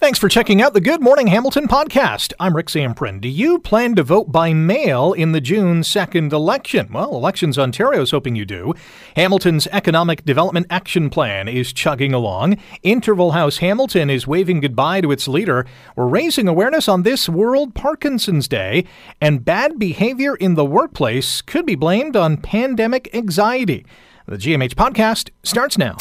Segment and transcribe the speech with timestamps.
[0.00, 2.32] Thanks for checking out the Good Morning Hamilton podcast.
[2.40, 3.20] I'm Rick Zamperin.
[3.20, 6.88] Do you plan to vote by mail in the June 2nd election?
[6.90, 8.72] Well, Elections Ontario is hoping you do.
[9.14, 12.56] Hamilton's Economic Development Action Plan is chugging along.
[12.82, 15.66] Interval House Hamilton is waving goodbye to its leader.
[15.94, 18.86] We're raising awareness on this World Parkinson's Day,
[19.20, 23.84] and bad behavior in the workplace could be blamed on pandemic anxiety.
[24.30, 25.96] The GMH podcast starts now.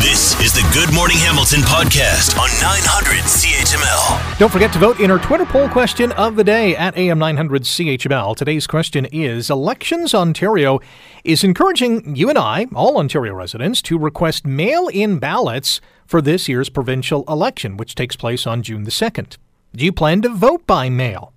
[0.00, 4.38] This is the Good Morning Hamilton podcast on 900 CHML.
[4.38, 8.34] Don't forget to vote in our Twitter poll question of the day at AM900 CHML.
[8.34, 10.80] Today's question is Elections Ontario
[11.24, 16.48] is encouraging you and I, all Ontario residents, to request mail in ballots for this
[16.48, 19.36] year's provincial election, which takes place on June the 2nd.
[19.76, 21.34] Do you plan to vote by mail?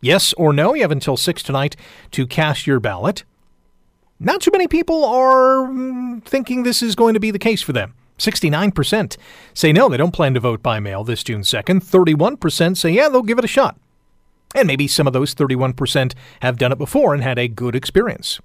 [0.00, 0.72] Yes or no?
[0.72, 1.76] You have until 6 tonight
[2.12, 3.24] to cast your ballot.
[4.22, 7.72] Not too many people are mm, thinking this is going to be the case for
[7.72, 7.94] them.
[8.18, 9.16] 69%
[9.54, 11.82] say no, they don't plan to vote by mail this June 2nd.
[11.82, 13.78] 31% say yeah, they'll give it a shot.
[14.54, 18.40] And maybe some of those 31% have done it before and had a good experience.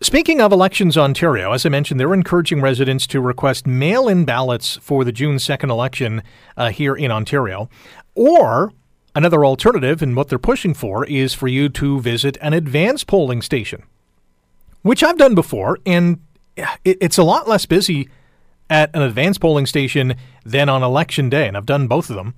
[0.00, 4.78] Speaking of Elections Ontario, as I mentioned, they're encouraging residents to request mail in ballots
[4.80, 6.22] for the June 2nd election
[6.56, 7.68] uh, here in Ontario.
[8.14, 8.72] Or
[9.14, 13.42] another alternative, and what they're pushing for, is for you to visit an advance polling
[13.42, 13.82] station
[14.82, 16.20] which I've done before, and
[16.56, 18.08] it, it's a lot less busy
[18.68, 20.14] at an advance polling station
[20.44, 22.34] than on election day, and I've done both of them.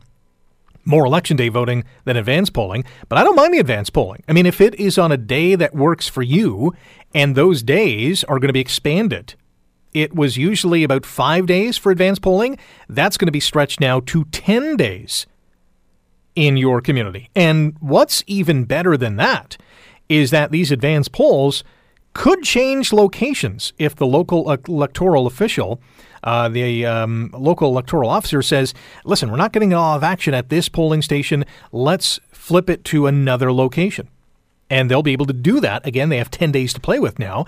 [0.84, 4.24] More election day voting than advance polling, but I don't mind the advance polling.
[4.28, 6.74] I mean, if it is on a day that works for you,
[7.14, 9.34] and those days are going to be expanded,
[9.94, 12.58] it was usually about five days for advance polling.
[12.88, 15.26] That's going to be stretched now to 10 days
[16.34, 17.28] in your community.
[17.36, 19.56] And what's even better than that
[20.08, 21.62] is that these advance polls
[22.14, 25.80] could change locations if the local electoral official,
[26.24, 30.48] uh, the um, local electoral officer says, listen, we're not getting a of action at
[30.48, 31.44] this polling station.
[31.72, 34.08] Let's flip it to another location.
[34.68, 35.86] And they'll be able to do that.
[35.86, 37.44] Again, they have 10 days to play with now.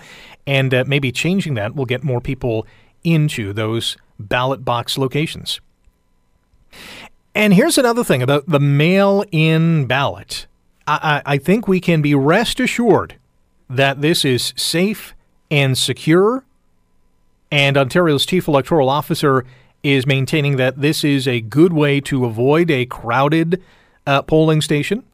[0.46, 2.66] And uh, maybe changing that will get more people
[3.02, 5.60] into those ballot box locations.
[7.34, 10.46] And here's another thing about the mail in ballot.
[10.86, 13.16] I, I think we can be rest assured
[13.68, 15.14] that this is safe
[15.50, 16.44] and secure.
[17.50, 19.44] And Ontario's chief electoral officer
[19.82, 23.62] is maintaining that this is a good way to avoid a crowded
[24.06, 25.04] uh, polling station.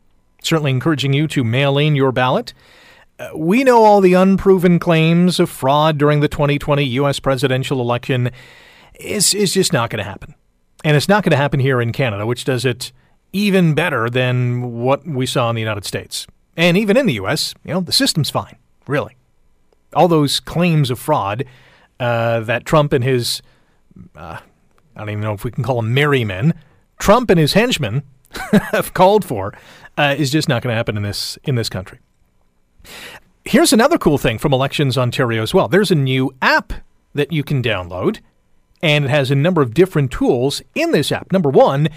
[0.42, 2.54] Certainly encouraging you to mail in your ballot.
[3.18, 7.20] Uh, we know all the unproven claims of fraud during the 2020 U.S.
[7.20, 8.30] presidential election
[8.98, 10.34] is, is just not going to happen.
[10.82, 12.92] And it's not going to happen here in Canada, which does it
[13.32, 16.26] even better than what we saw in the United States.
[16.56, 18.56] And even in the U.S., you know, the system's fine,
[18.86, 19.16] really.
[19.94, 21.44] All those claims of fraud
[21.98, 23.42] uh, that Trump and his,
[24.16, 24.38] uh,
[24.96, 26.54] I don't even know if we can call them merry men,
[26.98, 28.02] Trump and his henchmen
[28.72, 29.52] have called for,
[29.96, 31.98] uh, is just not going to happen in this in this country.
[33.44, 35.66] Here's another cool thing from Elections Ontario as well.
[35.66, 36.72] There's a new app
[37.14, 38.20] that you can download,
[38.82, 41.32] and it has a number of different tools in this app.
[41.32, 41.88] Number one,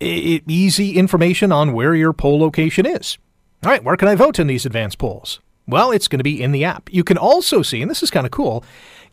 [0.00, 3.18] it, easy information on where your poll location is.
[3.64, 5.40] All right, where can I vote in these advance polls?
[5.66, 6.92] Well, it's going to be in the app.
[6.92, 8.64] You can also see, and this is kind of cool,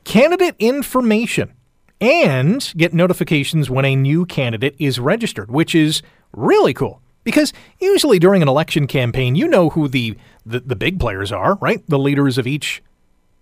[0.04, 1.54] candidate information
[2.00, 6.02] and get notifications when a new candidate is registered, which is
[6.34, 7.02] really cool.
[7.24, 11.56] Because usually during an election campaign, you know who the, the, the big players are,
[11.56, 11.82] right?
[11.88, 12.84] The leaders of each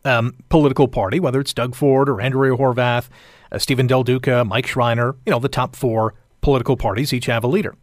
[0.06, 3.10] um, political party, whether it's Doug Ford or Andrea Horwath,
[3.52, 7.44] uh, Stephen Del Duca, Mike Schreiner, you know, the top four political parties each have
[7.44, 7.76] a leader.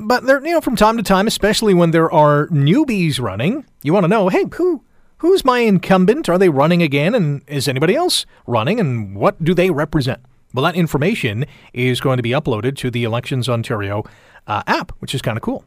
[0.00, 3.92] But there, you know, from time to time, especially when there are newbies running, you
[3.92, 4.82] want to know, hey, who
[5.18, 6.28] who's my incumbent?
[6.28, 7.14] Are they running again?
[7.14, 8.80] And is anybody else running?
[8.80, 10.20] And what do they represent?
[10.52, 14.04] Well, that information is going to be uploaded to the Elections Ontario
[14.46, 15.64] uh, app, which is kind of cool.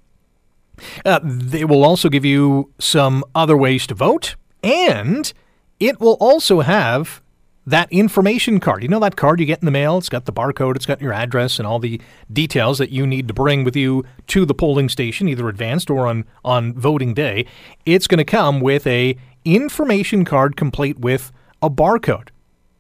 [1.06, 5.34] Uh, they will also give you some other ways to vote, and
[5.80, 7.22] it will also have
[7.70, 8.82] that information card.
[8.82, 9.98] You know that card you get in the mail?
[9.98, 13.28] It's got the barcode, it's got your address and all the details that you need
[13.28, 17.46] to bring with you to the polling station, either advanced or on, on voting day.
[17.86, 19.16] It's going to come with a
[19.46, 22.30] information card complete with a barcode.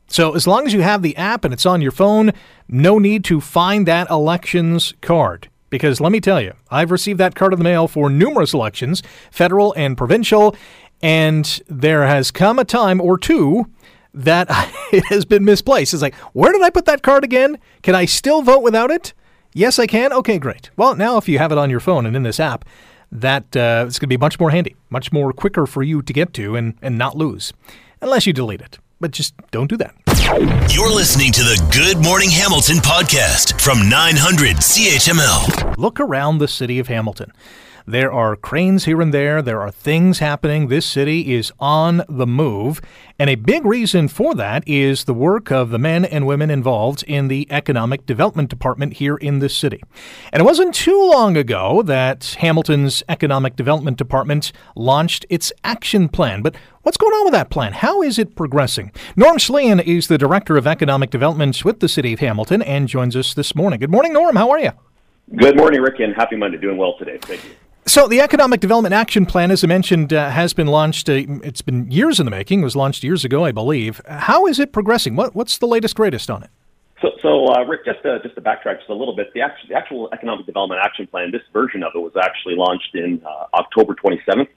[0.07, 2.31] So as long as you have the app and it's on your phone,
[2.67, 5.49] no need to find that elections card.
[5.69, 9.03] Because let me tell you, I've received that card in the mail for numerous elections,
[9.29, 10.55] federal and provincial,
[10.99, 13.67] and there has come a time or two
[14.13, 14.47] that
[14.91, 15.93] it has been misplaced.
[15.93, 17.57] It's like, where did I put that card again?
[17.83, 19.13] Can I still vote without it?
[19.53, 20.13] Yes, I can.
[20.13, 20.69] Okay, great.
[20.77, 22.65] Well, now if you have it on your phone and in this app,
[23.11, 26.13] that uh, it's going to be much more handy, much more quicker for you to
[26.13, 27.51] get to and, and not lose,
[28.01, 28.77] unless you delete it.
[28.99, 29.95] but just don't do that.
[30.71, 35.75] You're listening to the Good Morning Hamilton podcast from 900 CHML.
[35.77, 37.31] Look around the city of Hamilton.
[37.89, 39.41] There are cranes here and there.
[39.41, 40.67] There are things happening.
[40.67, 42.81] This city is on the move.
[43.17, 47.01] And a big reason for that is the work of the men and women involved
[47.07, 49.81] in the Economic Development Department here in this city.
[50.31, 56.43] And it wasn't too long ago that Hamilton's Economic Development Department launched its action plan.
[56.43, 57.73] But what's going on with that plan?
[57.73, 58.91] How is it progressing?
[59.15, 63.15] Norm Schleehahn is the Director of Economic Development with the City of Hamilton and joins
[63.15, 63.79] us this morning.
[63.79, 64.35] Good morning, Norm.
[64.35, 64.73] How are you?
[65.35, 66.59] Good morning, Rick, and happy Monday.
[66.59, 67.17] Doing well today.
[67.19, 67.49] Thank you.
[67.89, 71.09] So, the Economic Development Action Plan, as I mentioned, uh, has been launched.
[71.09, 72.61] Uh, it's been years in the making.
[72.61, 73.99] It was launched years ago, I believe.
[74.07, 75.15] How is it progressing?
[75.15, 76.51] What, what's the latest, greatest on it?
[77.01, 79.69] So, so uh, Rick, just to, just to backtrack just a little bit, the actual,
[79.69, 83.45] the actual Economic Development Action Plan, this version of it was actually launched in uh,
[83.55, 84.49] October 27th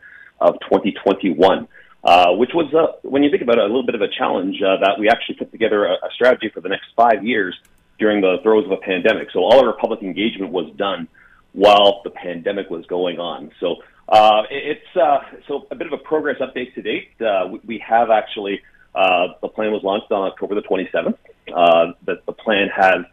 [0.43, 1.67] of 2021.
[2.05, 4.61] Uh, which was, uh, when you think about it, a little bit of a challenge
[4.61, 7.59] that we actually put together a, a strategy for the next five years
[7.99, 9.29] during the throes of a pandemic.
[9.33, 11.09] So all of our public engagement was done
[11.53, 13.51] while the pandemic was going on.
[13.61, 13.77] So
[14.09, 15.19] uh, it's uh,
[15.49, 17.11] so a bit of a progress update to date.
[17.21, 18.61] Uh, we, have actually
[18.95, 21.17] uh, the plan was launched on October the 27th.
[21.55, 23.05] Uh, the, the plan has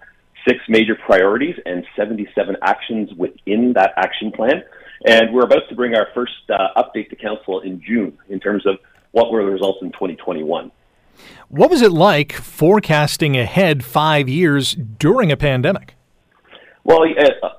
[0.47, 4.63] six major priorities and 77 actions within that action plan.
[5.05, 8.65] And we're about to bring our first uh, update to council in June in terms
[8.65, 8.77] of
[9.11, 10.71] what were the results in 2021.
[11.49, 15.95] What was it like forecasting ahead five years during a pandemic?
[16.83, 17.03] Well,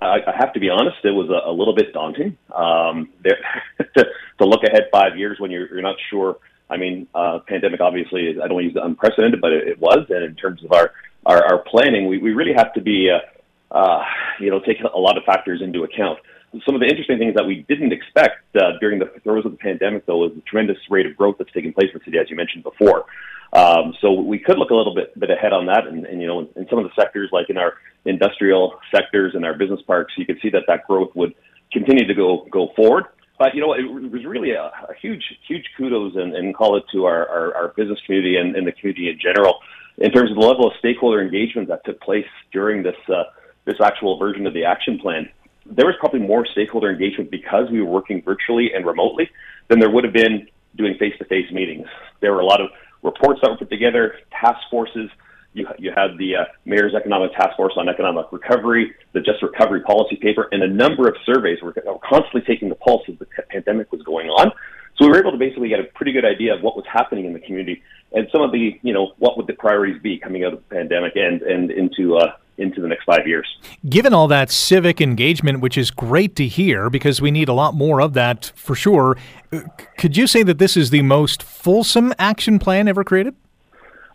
[0.03, 2.37] I have to be honest, it was a, little bit daunting.
[2.55, 3.39] Um, there,
[3.97, 4.05] to,
[4.39, 6.39] to look ahead five years when you're, you're not sure.
[6.69, 9.69] I mean, uh, pandemic obviously is, I don't want to use the unprecedented, but it,
[9.69, 10.07] it was.
[10.09, 10.93] And in terms of our,
[11.27, 14.03] our, our planning, we, we really have to be, uh, uh,
[14.41, 16.19] you know, take a lot of factors into account.
[16.67, 19.59] Some of the interesting things that we didn't expect uh, during the throes of the
[19.59, 22.29] pandemic, though, is the tremendous rate of growth that's taking place in the city, as
[22.29, 23.05] you mentioned before.
[23.53, 26.27] Um, so we could look a little bit bit ahead on that, and, and you
[26.27, 27.75] know, in, in some of the sectors, like in our
[28.05, 31.35] industrial sectors and our business parks, you could see that that growth would
[31.73, 33.05] continue to go go forward.
[33.39, 36.85] But you know, it was really a, a huge, huge kudos and, and call it
[36.93, 39.61] to our, our, our business community and, and the community in general
[39.97, 43.25] in terms of the level of stakeholder engagement that took place during this uh,
[43.65, 45.29] this actual version of the action plan.
[45.67, 49.31] There was probably more stakeholder engagement because we were working virtually and remotely
[49.69, 51.87] than there would have been doing face-to-face meetings.
[52.21, 52.71] There were a lot of
[53.03, 55.11] reports that were put together, task forces.
[55.53, 59.81] You, you had the uh, Mayor's Economic Task Force on Economic Recovery, the Just Recovery
[59.81, 63.27] Policy Paper, and a number of surveys were, were constantly taking the pulse as the
[63.49, 64.53] pandemic was going on.
[64.97, 67.25] So we were able to basically get a pretty good idea of what was happening
[67.25, 70.45] in the community and some of the, you know, what would the priorities be coming
[70.45, 73.47] out of the pandemic and, and into uh, into the next five years.
[73.89, 77.75] Given all that civic engagement, which is great to hear because we need a lot
[77.75, 79.17] more of that for sure,
[79.53, 79.61] uh,
[79.99, 83.35] could you say that this is the most fulsome action plan ever created?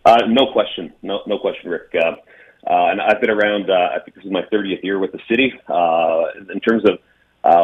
[0.06, 0.94] Uh, no question.
[1.01, 1.94] No, no question, Rick.
[1.95, 2.12] Uh,
[2.69, 5.19] uh, and I've been around, uh, I think this is my 30th year with the
[5.30, 5.53] city.
[5.68, 7.00] Uh, in terms of,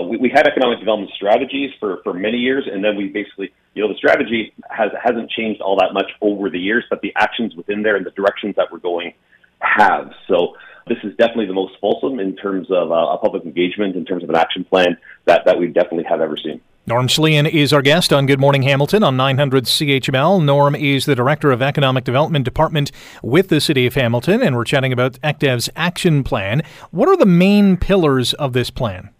[0.07, 3.81] we, we, had economic development strategies for, for many years, and then we basically, you
[3.81, 7.55] know, the strategy has, hasn't changed all that much over the years, but the actions
[7.55, 9.13] within there and the directions that we're going
[9.59, 10.11] have.
[10.27, 10.55] So
[10.87, 14.23] this is definitely the most fulsome in terms of uh, a public engagement, in terms
[14.23, 16.61] of an action plan that, that we definitely have ever seen.
[16.87, 20.43] Norm Schleehahn is our guest on Good Morning Hamilton on 900 CHML.
[20.43, 22.91] Norm is the Director of Economic Development Department
[23.21, 26.63] with the City of Hamilton, and we're chatting about ECDEV's action plan.
[26.89, 29.11] What are the main pillars of this plan?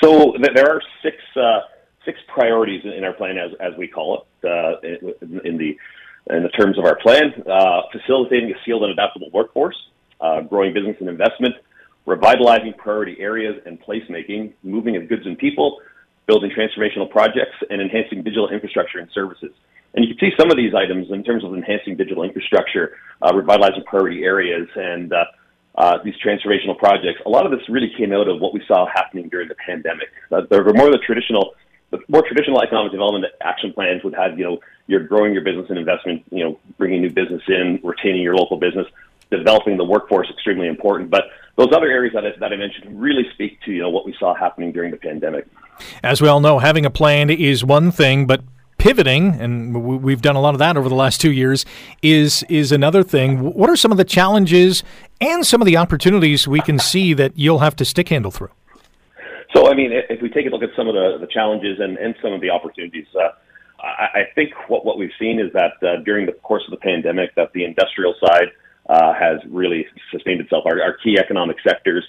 [0.00, 1.60] So there are six uh,
[2.04, 5.76] six priorities in our plan, as as we call it, uh, in, in the
[6.30, 9.76] in the terms of our plan, uh, facilitating a skilled and adaptable workforce,
[10.48, 11.54] growing business and investment,
[12.06, 15.80] revitalizing priority areas and placemaking, moving of goods and people,
[16.26, 19.52] building transformational projects, and enhancing digital infrastructure and services.
[19.94, 23.32] And you can see some of these items in terms of enhancing digital infrastructure, uh,
[23.34, 25.24] revitalizing priority areas, and uh,
[25.76, 27.20] uh, these transformational projects.
[27.26, 30.08] A lot of this really came out of what we saw happening during the pandemic.
[30.30, 31.54] Uh, there were more of the traditional
[31.90, 35.66] the more traditional economic development action plans would have, you know, you're growing your business
[35.68, 38.86] and investment, you know, bringing new business in, retaining your local business,
[39.36, 41.10] developing the workforce extremely important.
[41.10, 41.24] But
[41.56, 44.14] those other areas that I, that I mentioned really speak to, you know, what we
[44.18, 45.46] saw happening during the pandemic.
[46.02, 48.42] As we all know, having a plan is one thing, but
[48.78, 51.64] pivoting, and we've done a lot of that over the last two years,
[52.02, 53.38] is is another thing.
[53.54, 54.82] What are some of the challenges
[55.20, 58.50] and some of the opportunities we can see that you'll have to stick handle through?
[59.54, 61.98] So, I mean, if we take a look at some of the, the challenges and,
[61.98, 63.28] and some of the opportunities, uh,
[63.80, 66.78] I, I think what, what we've seen is that uh, during the course of the
[66.78, 68.48] pandemic, that the industrial side
[68.92, 70.64] uh, has really sustained itself.
[70.66, 72.04] Our, our key economic sectors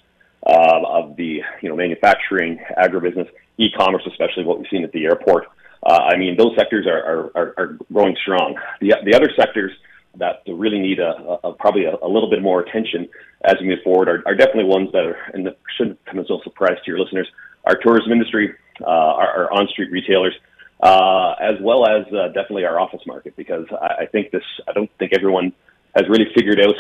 [0.46, 5.46] uh, of the you know manufacturing, agribusiness, e-commerce, especially what we've seen at the airport,
[5.86, 8.56] uh, I mean, those sectors are, are, are growing strong.
[8.82, 9.72] The, the other sectors
[10.18, 13.10] that really need a, a probably a, a, little bit more attention
[13.46, 16.30] as we move forward are, are definitely ones that are, and that shouldn't come as
[16.30, 17.28] a surprise to your listeners,
[17.66, 20.36] our tourism industry, uh, our, our on-street retailers,
[20.82, 24.74] uh, as well as uh, definitely our office market, because I, I think this, I
[24.74, 25.54] don't think everyone
[25.96, 26.76] has really figured out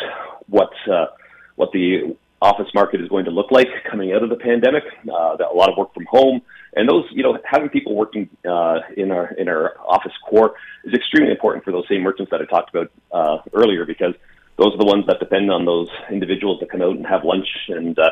[0.48, 1.08] what, uh,
[1.55, 4.84] what the office market is going to look like coming out of the pandemic.
[5.10, 6.41] Uh, a lot of work from home,
[6.75, 10.93] and those, you know, having people working uh, in our in our office core is
[10.93, 14.13] extremely important for those same merchants that I talked about uh, earlier, because
[14.58, 17.48] those are the ones that depend on those individuals that come out and have lunch
[17.70, 18.10] and uh,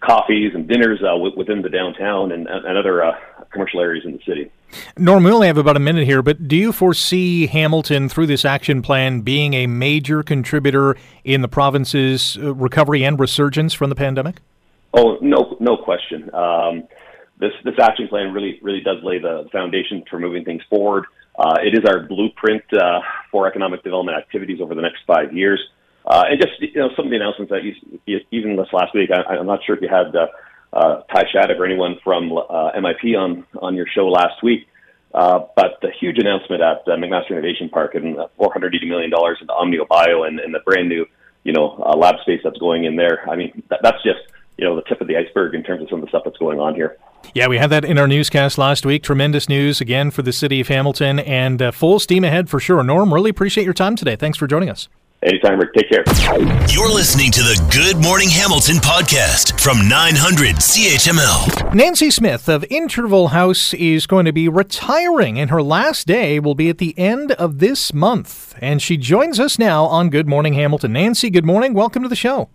[0.00, 3.12] coffees and dinners uh, w- within the downtown and, and other uh,
[3.52, 4.50] commercial areas in the city.
[4.96, 8.44] Norm, we only have about a minute here, but do you foresee Hamilton through this
[8.44, 13.96] action plan being a major contributor in the province's uh, recovery and resurgence from the
[13.96, 14.36] pandemic?
[14.94, 16.34] Oh, no, no question.
[16.34, 16.84] Um,
[17.38, 21.04] this this action plan really really does lay the foundation for moving things forward.
[21.36, 23.00] Uh, it is our blueprint uh,
[23.30, 25.60] for economic development activities over the next five years.
[26.04, 27.74] Uh, and just you know, some of the announcements that you,
[28.06, 30.26] you even this last week, I, I'm not sure if you had uh,
[30.72, 34.66] uh, Ty Shattuck or anyone from uh, MIP on on your show last week.
[35.14, 39.52] Uh, but the huge announcement at uh, McMaster Innovation Park and uh, $480 million into
[39.52, 41.04] OmniaBio and, and the brand new,
[41.44, 43.28] you know, lab space that's going in there.
[43.28, 44.20] I mean, that, that's just,
[44.56, 46.38] you know, the tip of the iceberg in terms of some of the stuff that's
[46.38, 46.96] going on here.
[47.34, 49.02] Yeah, we had that in our newscast last week.
[49.02, 52.82] Tremendous news again for the city of Hamilton and full steam ahead for sure.
[52.82, 54.16] Norm, really appreciate your time today.
[54.16, 54.88] Thanks for joining us.
[55.24, 55.72] Anytime, Rick.
[55.74, 56.02] Take care.
[56.68, 61.72] You're listening to the Good Morning Hamilton podcast from 900 CHML.
[61.72, 66.56] Nancy Smith of Interval House is going to be retiring, and her last day will
[66.56, 68.56] be at the end of this month.
[68.60, 70.94] And she joins us now on Good Morning Hamilton.
[70.94, 71.72] Nancy, good morning.
[71.72, 72.48] Welcome to the show.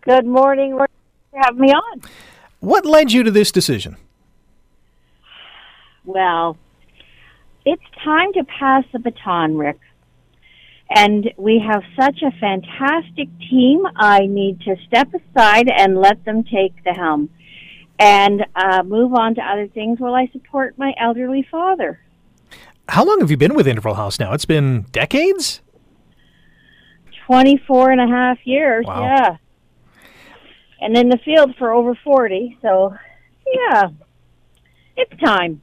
[0.00, 0.76] Good morning.
[0.76, 0.92] Thanks
[1.30, 2.02] for having me on.
[2.58, 3.96] What led you to this decision?
[6.04, 6.56] Well,
[7.64, 9.78] it's time to pass the baton, Rick
[10.90, 13.82] and we have such a fantastic team.
[13.96, 17.30] I need to step aside and let them take the helm
[17.98, 22.00] and uh, move on to other things while I support my elderly father.
[22.88, 24.32] How long have you been with Interval House now?
[24.32, 25.60] It's been decades?
[27.26, 29.02] 24 and a half years, wow.
[29.02, 29.36] yeah.
[30.80, 32.94] And in the field for over 40, so
[33.52, 33.88] yeah,
[34.96, 35.60] it's time.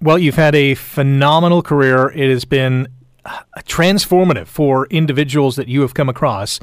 [0.00, 2.10] Well, you've had a phenomenal career.
[2.10, 2.88] It has been
[3.60, 6.60] transformative for individuals that you have come across.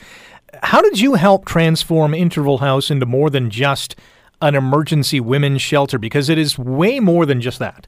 [0.63, 3.95] How did you help transform Interval House into more than just
[4.41, 5.97] an emergency women's shelter?
[5.97, 7.87] Because it is way more than just that.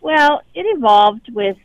[0.00, 1.56] Well, it evolved with,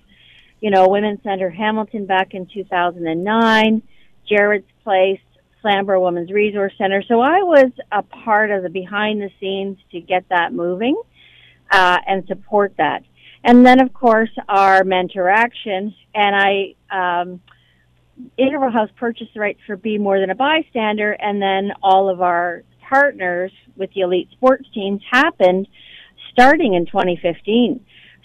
[0.61, 3.81] you know, Women's Center Hamilton back in 2009,
[4.27, 5.19] Jared's Place,
[5.61, 7.03] Flamborough Women's Resource Center.
[7.07, 10.99] So I was a part of the behind the scenes to get that moving
[11.69, 13.03] uh, and support that.
[13.43, 15.93] And then, of course, our mentor action.
[16.13, 17.41] And I, um,
[18.37, 22.21] Interval House purchased the rights for Be More Than a Bystander, and then all of
[22.21, 25.67] our partners with the elite sports teams happened
[26.31, 27.83] starting in 2015.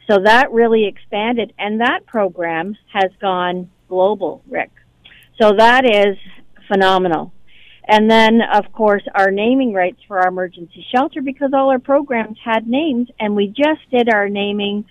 [0.08, 4.70] So that really expanded, and that program has gone global, Rick.
[5.40, 6.16] So that is
[6.68, 7.32] phenomenal.
[7.88, 12.36] And then, of course, our naming rights for our emergency shelter because all our programs
[12.44, 14.84] had names, and we just did our naming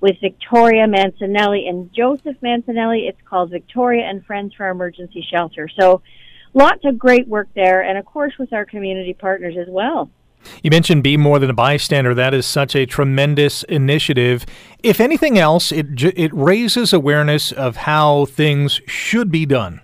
[0.00, 3.08] with Victoria Mancinelli and Joseph Mancinelli.
[3.08, 5.68] It's called Victoria and Friends for Emergency Shelter.
[5.78, 6.02] So
[6.54, 10.10] lots of great work there, and of course with our community partners as well.
[10.62, 12.14] You mentioned Be More Than a Bystander.
[12.14, 14.46] That is such a tremendous initiative.
[14.82, 19.80] If anything else, it, it raises awareness of how things should be done.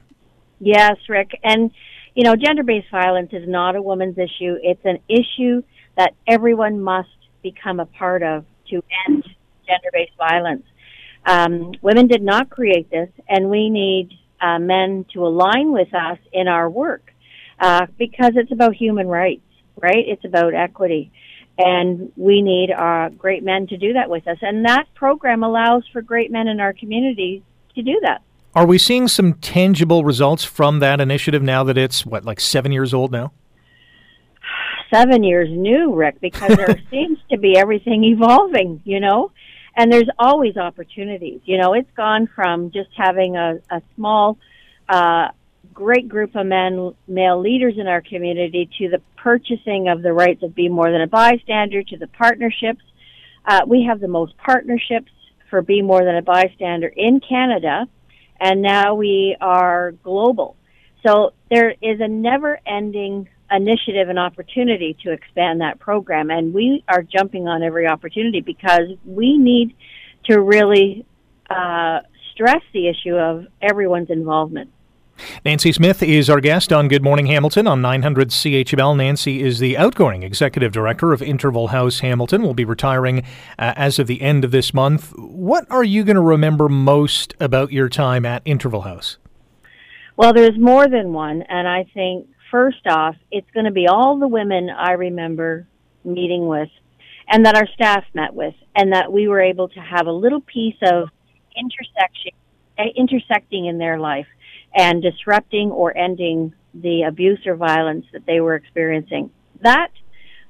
[0.60, 1.32] Yes, Rick.
[1.42, 1.72] And,
[2.14, 5.62] you know, gender based violence is not a woman's issue, it's an issue
[5.96, 7.08] that everyone must
[7.42, 9.24] become a part of to end
[9.66, 10.64] gender based violence.
[11.26, 16.18] Um, women did not create this, and we need uh, men to align with us
[16.32, 17.12] in our work
[17.58, 19.42] uh, because it's about human rights,
[19.80, 20.04] right?
[20.06, 21.12] It's about equity.
[21.56, 24.38] And we need uh, great men to do that with us.
[24.42, 27.44] And that program allows for great men in our community
[27.76, 28.22] to do that.
[28.54, 32.72] Are we seeing some tangible results from that initiative now that it's, what, like seven
[32.72, 33.32] years old now?
[34.92, 39.32] Seven years new, Rick, because there seems to be everything evolving, you know?
[39.76, 41.40] And there's always opportunities.
[41.44, 44.38] You know, it's gone from just having a, a small,
[44.88, 45.28] uh,
[45.72, 50.42] great group of men, male leaders in our community, to the purchasing of the rights
[50.42, 52.82] of Be More Than a Bystander, to the partnerships.
[53.44, 55.10] Uh, we have the most partnerships
[55.50, 57.86] for Be More Than a Bystander in Canada,
[58.40, 60.56] and now we are global.
[61.04, 66.30] So there is a never ending initiative and opportunity to expand that program.
[66.30, 69.74] And we are jumping on every opportunity because we need
[70.24, 71.04] to really
[71.50, 72.00] uh,
[72.32, 74.70] stress the issue of everyone's involvement.
[75.44, 78.96] Nancy Smith is our guest on Good Morning Hamilton on 900 CHML.
[78.96, 82.42] Nancy is the outgoing executive director of Interval House Hamilton.
[82.42, 83.20] Will be retiring
[83.58, 85.12] uh, as of the end of this month.
[85.16, 89.18] What are you going to remember most about your time at Interval House?
[90.16, 94.16] Well, there's more than one, and I think first off, it's going to be all
[94.16, 95.66] the women I remember
[96.04, 96.68] meeting with
[97.28, 100.40] and that our staff met with, and that we were able to have a little
[100.40, 101.08] piece of
[101.56, 102.30] intersection,
[102.78, 104.28] uh, intersecting in their life
[104.72, 109.30] and disrupting or ending the abuse or violence that they were experiencing.
[109.62, 109.90] That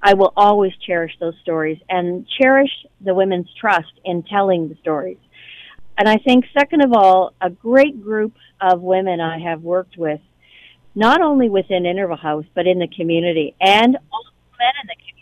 [0.02, 2.70] I will always cherish those stories and cherish
[3.00, 5.18] the women's trust in telling the stories.
[5.96, 10.20] And I think, second of all, a great group of women I have worked with,
[10.94, 14.96] not only within Interval House, but in the community and all the men in the
[14.96, 15.14] community.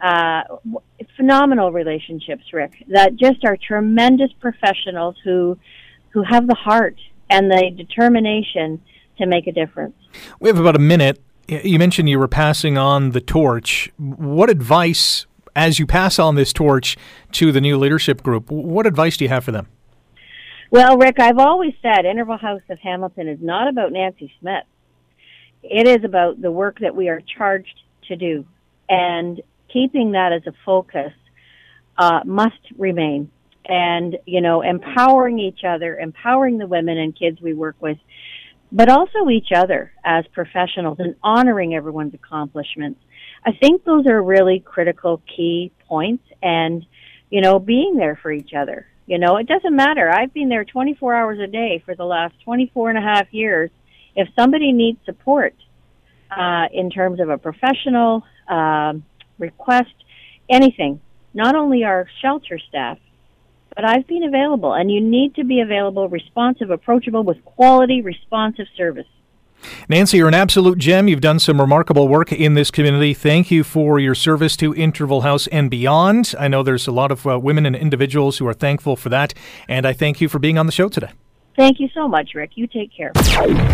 [0.00, 5.58] Uh, phenomenal relationships, Rick, that just are tremendous professionals who,
[6.10, 6.96] who have the heart
[7.28, 8.80] and the determination
[9.18, 9.96] to make a difference.
[10.40, 11.20] We have about a minute.
[11.48, 13.90] You mentioned you were passing on the torch.
[13.96, 16.96] What advice, as you pass on this torch
[17.32, 19.68] to the new leadership group, what advice do you have for them?
[20.70, 24.64] Well, Rick, I've always said Interval House of Hamilton is not about Nancy Smith.
[25.70, 28.44] It is about the work that we are charged to do.
[28.88, 29.40] And
[29.72, 31.12] keeping that as a focus
[31.98, 33.30] uh, must remain.
[33.68, 37.98] And you know empowering each other empowering the women and kids we work with
[38.72, 43.00] but also each other as professionals and honoring everyone's accomplishments.
[43.44, 46.84] I think those are really critical key points and
[47.30, 48.86] you know being there for each other.
[49.06, 50.10] You know it doesn't matter.
[50.10, 53.70] I've been there 24 hours a day for the last 24 and a half years
[54.16, 55.54] if somebody needs support
[56.36, 58.94] uh, in terms of a professional uh,
[59.38, 59.94] request
[60.50, 61.00] anything
[61.34, 62.98] not only our shelter staff
[63.76, 68.66] but I've been available, and you need to be available, responsive, approachable, with quality, responsive
[68.74, 69.06] service.
[69.88, 71.08] Nancy, you're an absolute gem.
[71.08, 73.12] You've done some remarkable work in this community.
[73.12, 76.34] Thank you for your service to Interval House and beyond.
[76.38, 79.34] I know there's a lot of uh, women and individuals who are thankful for that,
[79.68, 81.10] and I thank you for being on the show today.
[81.56, 82.50] Thank you so much, Rick.
[82.54, 83.12] You take care.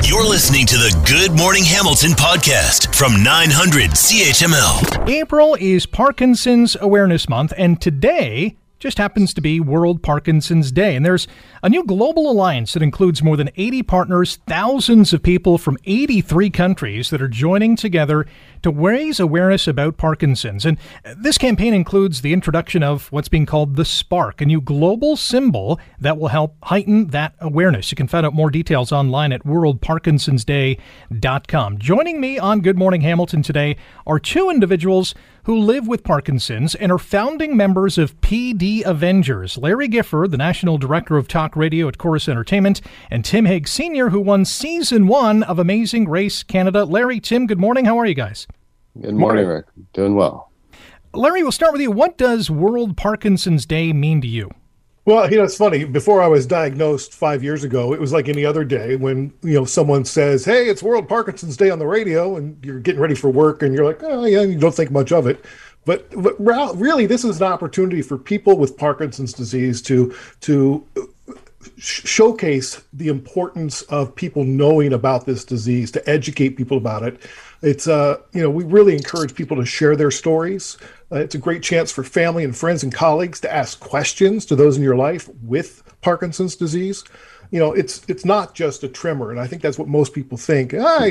[0.04, 5.08] You're listening to the Good Morning Hamilton podcast from 900 CHML.
[5.08, 10.96] April is Parkinson's Awareness Month, and today just happens to be World Parkinson's Day.
[10.96, 11.28] And there's
[11.62, 16.50] a new global alliance that includes more than 80 partners, thousands of people from 83
[16.50, 18.26] countries that are joining together
[18.62, 20.64] to raise awareness about Parkinson's.
[20.64, 20.78] And
[21.16, 25.78] this campaign includes the introduction of what's being called the Spark, a new global symbol
[25.98, 27.90] that will help heighten that awareness.
[27.90, 31.78] You can find out more details online at worldparkinsonsday.com.
[31.78, 36.92] Joining me on Good Morning Hamilton today are two individuals who live with Parkinson's and
[36.92, 39.58] are founding members of PD Avengers.
[39.58, 44.10] Larry Gifford, the national director of talk radio at Corus Entertainment, and Tim Hague Sr.,
[44.10, 46.84] who won season one of Amazing Race Canada.
[46.84, 47.86] Larry, Tim, good morning.
[47.86, 48.46] How are you guys?
[49.00, 49.66] Good morning, Rick.
[49.92, 50.50] Doing well.
[51.14, 51.90] Larry, we'll start with you.
[51.90, 54.50] What does World Parkinson's Day mean to you?
[55.04, 55.84] Well, you know, it's funny.
[55.84, 59.54] Before I was diagnosed five years ago, it was like any other day when, you
[59.54, 63.16] know, someone says, Hey, it's World Parkinson's Day on the radio, and you're getting ready
[63.16, 65.44] for work, and you're like, Oh, yeah, you don't think much of it.
[65.84, 71.32] But, but really, this is an opportunity for people with Parkinson's disease to, to uh,
[71.76, 77.20] showcase the importance of people knowing about this disease, to educate people about it.
[77.62, 80.76] It's, uh, you know, we really encourage people to share their stories.
[81.10, 84.56] Uh, it's a great chance for family and friends and colleagues to ask questions to
[84.56, 87.04] those in your life with Parkinson's disease.
[87.50, 90.38] You know, it's it's not just a tremor, and I think that's what most people
[90.38, 90.74] think.
[90.74, 91.04] Ah,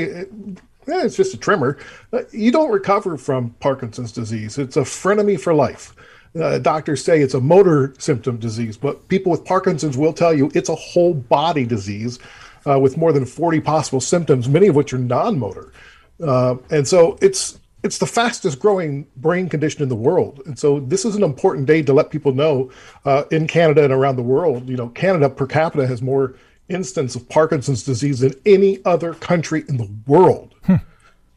[0.86, 1.78] it's just a tremor.
[2.12, 4.58] Uh, you don't recover from Parkinson's disease.
[4.58, 5.94] It's a frenemy for life.
[6.38, 10.50] Uh, doctors say it's a motor symptom disease, but people with Parkinson's will tell you
[10.54, 12.18] it's a whole body disease
[12.66, 15.72] uh, with more than 40 possible symptoms, many of which are non-motor.
[16.20, 20.40] Uh, and so it's it's the fastest growing brain condition in the world.
[20.46, 22.70] And so this is an important day to let people know
[23.04, 24.68] uh, in Canada and around the world.
[24.68, 26.36] You know, Canada per capita has more
[26.68, 30.54] instance of Parkinson's disease than any other country in the world.
[30.64, 30.76] Hmm.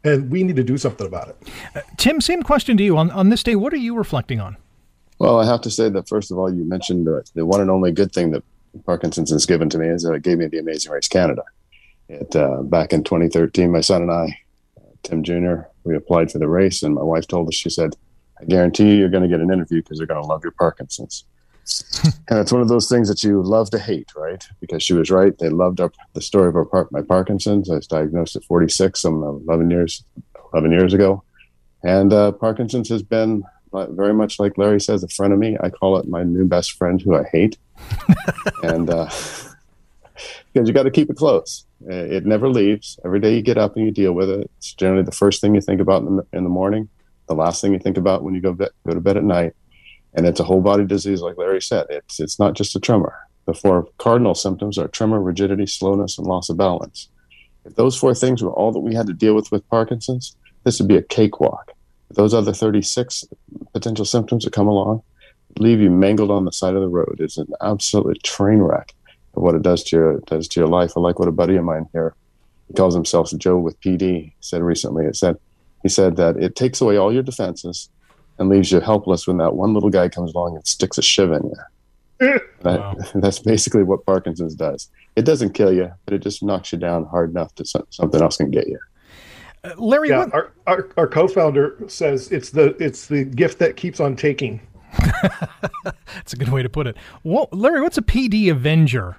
[0.04, 1.36] And we need to do something about it.
[1.74, 2.96] Uh, Tim, same question to you.
[2.96, 4.56] On, on this day, what are you reflecting on?
[5.18, 7.70] Well, I have to say that, first of all, you mentioned uh, the one and
[7.70, 8.44] only good thing that
[8.84, 11.42] Parkinson's has given to me is that it gave me the Amazing Race Canada.
[12.08, 14.38] It, uh, back in 2013, my son and I,
[15.06, 17.96] Tim Jr., we applied for the race, and my wife told us, she said,
[18.40, 20.52] I guarantee you you're going to get an interview because they're going to love your
[20.52, 21.24] Parkinson's.
[22.28, 24.44] and it's one of those things that you love to hate, right?
[24.60, 25.36] Because she was right.
[25.38, 27.70] They loved our, the story of our, my Parkinson's.
[27.70, 29.04] I was diagnosed at 46.
[29.04, 30.04] I'm 11 years
[30.52, 31.22] 11 years ago.
[31.82, 35.56] And uh, Parkinson's has been very much like Larry says, a friend of me.
[35.60, 37.58] I call it my new best friend who I hate.
[38.62, 39.10] and uh,
[40.52, 41.65] because you got to keep it close.
[41.84, 42.98] Uh, it never leaves.
[43.04, 44.50] Every day you get up and you deal with it.
[44.58, 46.88] It's generally the first thing you think about in the, in the morning,
[47.28, 49.54] the last thing you think about when you go, be- go to bed at night.
[50.14, 51.86] And it's a whole body disease, like Larry said.
[51.90, 53.14] It's, it's not just a tremor.
[53.44, 57.08] The four cardinal symptoms are tremor, rigidity, slowness, and loss of balance.
[57.64, 60.80] If those four things were all that we had to deal with with Parkinson's, this
[60.80, 61.72] would be a cakewalk.
[62.10, 63.24] Those other 36
[63.72, 65.02] potential symptoms that come along
[65.58, 67.16] leave you mangled on the side of the road.
[67.18, 68.94] It's an absolute train wreck
[69.36, 70.92] of what it does to your does to your life.
[70.96, 72.14] I like what a buddy of mine here,
[72.68, 75.04] he calls himself Joe with PD, said recently.
[75.06, 75.36] It said
[75.82, 77.88] he said that it takes away all your defenses
[78.38, 81.32] and leaves you helpless when that one little guy comes along and sticks a shiv
[81.32, 82.40] in you.
[82.62, 82.96] wow.
[83.14, 84.88] that's basically what Parkinson's does.
[85.14, 88.36] It doesn't kill you, but it just knocks you down hard enough that something else
[88.36, 88.78] can get you.
[89.64, 90.34] Uh, Larry, yeah, what...
[90.34, 94.60] our, our, our co-founder says it's the it's the gift that keeps on taking.
[95.84, 96.96] That's a good way to put it.
[97.22, 99.16] Well, Larry, what's a PD Avenger?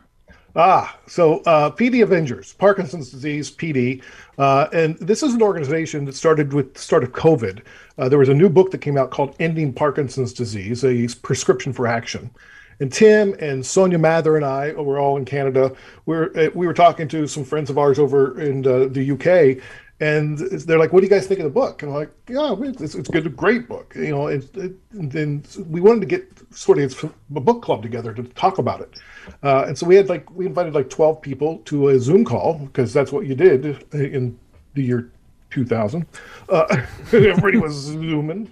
[0.59, 4.01] Ah, so uh, PD Avengers, Parkinson's disease, PD,
[4.39, 7.61] uh, and this is an organization that started with the start of COVID.
[7.99, 11.73] Uh, there was a new book that came out called "Ending Parkinson's Disease: A Prescription
[11.73, 12.31] for Action."
[12.79, 15.71] And Tim and Soania Mathur and I were all in Canada.
[16.07, 19.11] We were uh, we were talking to some friends of ours over in uh, the
[19.11, 19.63] UK,
[19.99, 22.55] and they're like, "What do you guys think of the book?" And I'm like, "Yeah,
[22.59, 27.13] it's, it's good, great book." You know, and, then we wanted to get sort of
[27.35, 28.99] a book club together to talk about it.
[29.43, 32.59] Uh, and so we had like we invited like 12 people to a Zoom call
[32.59, 34.37] because that's what you did in
[34.75, 35.11] the year
[35.49, 36.05] 2000.
[36.49, 36.65] Uh,
[37.11, 38.51] everybody was zooming.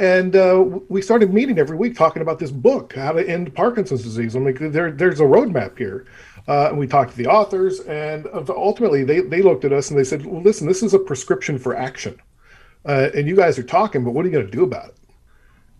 [0.00, 4.02] And uh, we started meeting every week talking about this book, how to end Parkinson's
[4.02, 4.34] disease.
[4.34, 6.06] I'm like, there, there's a roadmap here.
[6.48, 9.98] Uh, and we talked to the authors, and ultimately they, they looked at us and
[9.98, 12.20] they said, well, listen, this is a prescription for action.
[12.84, 14.96] Uh, and you guys are talking, but what are you going to do about it?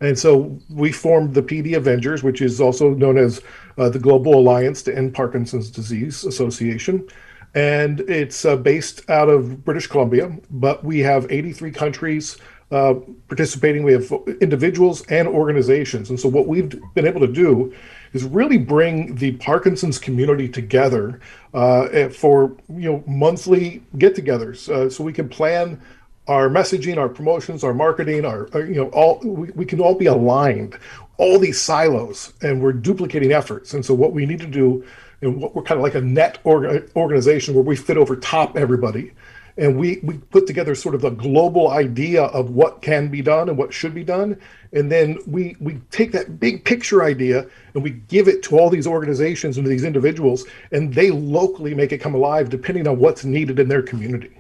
[0.01, 3.41] And so we formed the PD Avengers, which is also known as
[3.79, 7.07] uh, the Global Alliance to End Parkinson's Disease Association.
[7.55, 12.37] And it's uh, based out of British Columbia, but we have 83 countries
[12.71, 12.95] uh,
[13.29, 13.85] participating.
[13.85, 16.11] We have individuals and organizations.
[16.11, 17.73] And so what we've been able to do
[18.13, 21.21] is really bring the Parkinson's community together
[21.55, 25.81] uh, for you know monthly get-togethers, uh, so we can plan
[26.29, 29.95] our messaging, our promotions, our marketing, our, our you know all we, we, can all
[29.95, 30.79] be aligned.
[31.19, 33.73] All these silos, and we're duplicating efforts.
[33.73, 34.85] And so what we need to do,
[35.23, 38.57] and what we're kind of like a net orga- organization where we fit over top
[38.57, 39.13] everybody
[39.59, 43.49] and we we put together sort of a global idea of what can be done
[43.49, 44.39] and what should be done.
[44.73, 48.69] And then we we take that big picture idea and we give it to all
[48.69, 53.25] these organizations and these individuals and they locally make it come alive depending on what's
[53.25, 54.31] needed in their community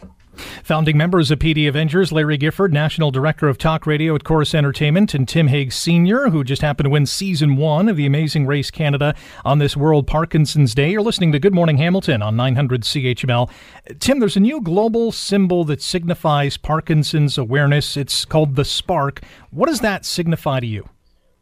[0.64, 5.14] Founding members of PD Avengers, Larry Gifford, National Director of Talk Radio at Corus Entertainment,
[5.14, 8.70] and Tim Hague Sr., who just happened to win season one of The Amazing Race
[8.70, 9.14] Canada
[9.44, 10.90] on this World Parkinson's Day.
[10.90, 13.50] You're listening to Good Morning Hamilton on 900 CHML.
[13.98, 17.96] Tim, there's a new global symbol that signifies Parkinson's awareness.
[17.96, 19.20] It's called the Spark.
[19.50, 20.88] What does that signify to you?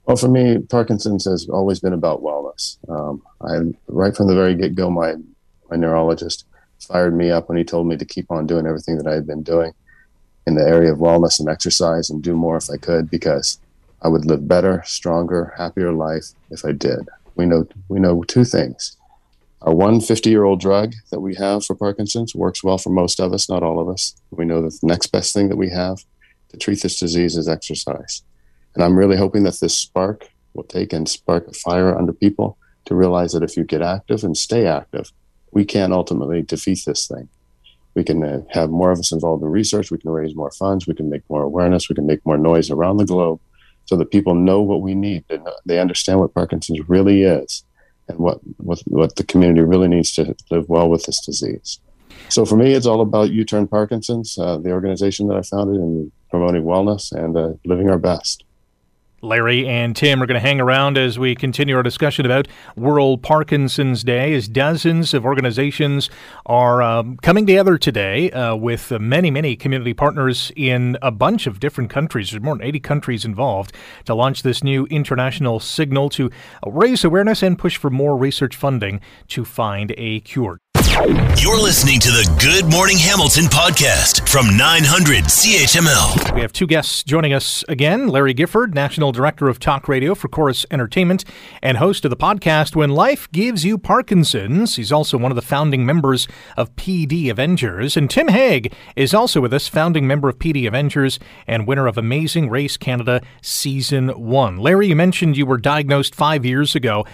[0.07, 2.77] Well, for me, Parkinson's has always been about wellness.
[2.89, 5.15] Um, I, right from the very get go, my
[5.71, 6.45] my neurologist
[6.85, 9.27] fired me up when he told me to keep on doing everything that I had
[9.27, 9.73] been doing
[10.47, 13.59] in the area of wellness and exercise and do more if I could because
[14.03, 17.09] I would live better, stronger, happier life if I did.
[17.37, 18.97] We know we know two things.
[19.63, 23.19] Our one 50 year old drug that we have for Parkinson's works well for most
[23.19, 24.15] of us, not all of us.
[24.31, 26.05] We know that the next best thing that we have
[26.51, 28.23] to treat this disease is exercise.
[28.75, 32.59] And I'm really hoping that this spark will take and spark a fire under people
[32.85, 35.11] to realize that if you get active and stay active,
[35.55, 37.29] we can ultimately defeat this thing.
[37.95, 39.91] We can uh, have more of us involved in research.
[39.91, 40.87] We can raise more funds.
[40.87, 41.89] We can make more awareness.
[41.89, 43.41] We can make more noise around the globe
[43.87, 45.25] so that people know what we need.
[45.29, 47.65] They, they understand what Parkinson's really is
[48.09, 51.79] and what, what, what the community really needs to live well with this disease.
[52.29, 55.77] So for me, it's all about U Turn Parkinson's, uh, the organization that I founded,
[55.81, 58.45] and promoting wellness and uh, living our best.
[59.25, 63.23] Larry and Tim are going to hang around as we continue our discussion about World
[63.23, 66.11] Parkinson's Day, as dozens of organizations
[66.47, 71.59] are um, coming together today uh, with many, many community partners in a bunch of
[71.59, 72.31] different countries.
[72.31, 76.31] There's more than 80 countries involved to launch this new international signal to
[76.67, 80.61] raise awareness and push for more research funding to find a cure.
[80.85, 86.35] You're listening to the Good Morning Hamilton podcast from 900 CHML.
[86.35, 90.29] We have two guests joining us again Larry Gifford, National Director of Talk Radio for
[90.29, 91.25] Corus Entertainment
[91.63, 94.77] and host of the podcast When Life Gives You Parkinson's.
[94.77, 97.97] He's also one of the founding members of PD Avengers.
[97.97, 101.97] And Tim Hague is also with us, founding member of PD Avengers and winner of
[101.97, 104.59] Amazing Race Canada Season 1.
[104.59, 107.05] Larry, you mentioned you were diagnosed five years ago.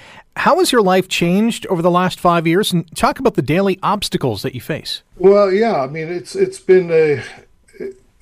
[0.40, 2.72] How has your life changed over the last five years?
[2.72, 5.02] And talk about the daily obstacles that you face.
[5.18, 7.22] Well, yeah, I mean, it's it's been a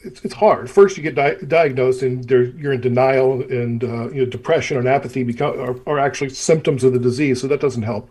[0.01, 0.69] it's, it's hard.
[0.69, 4.77] First, you get di- diagnosed, and there, you're in denial, and uh, you know, depression
[4.79, 8.11] and apathy become are, are, actually symptoms of the disease, so that doesn't help.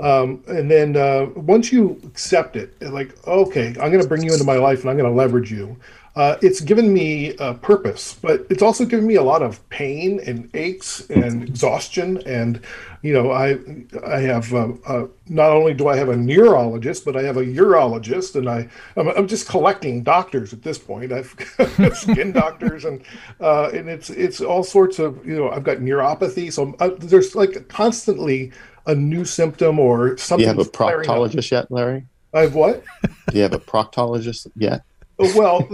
[0.00, 4.32] Um, and then uh, once you accept it, like, okay, I'm going to bring you
[4.32, 5.76] into my life, and I'm going to leverage you
[6.16, 10.18] uh, it's given me a purpose, but it's also given me a lot of pain
[10.26, 12.22] and aches and exhaustion.
[12.26, 12.62] And
[13.02, 13.58] you know, I
[14.02, 17.44] I have uh, uh, not only do I have a neurologist, but I have a
[17.44, 21.12] urologist, and I I'm, I'm just collecting doctors at this point.
[21.12, 21.36] I've
[21.76, 23.02] got skin doctors, and
[23.38, 27.36] uh, and it's it's all sorts of you know I've got neuropathy, so uh, there's
[27.36, 28.52] like constantly
[28.86, 30.46] a new symptom or something.
[30.48, 32.06] Do you have a proctologist yet, Larry?
[32.32, 32.82] I have what?
[33.02, 34.82] Do you have a proctologist yet?
[35.18, 35.66] Well,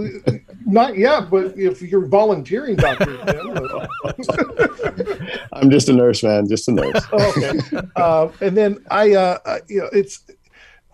[0.65, 3.19] not yet, but if you're volunteering, Doctor,
[5.53, 7.05] I'm just a nurse, man, just a nurse.
[7.13, 7.59] okay,
[7.97, 10.21] uh, and then I, uh, you know, it's